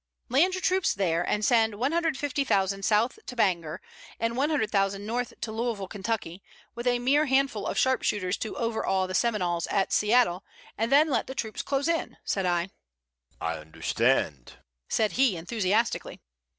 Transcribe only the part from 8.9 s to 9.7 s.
the Seminoles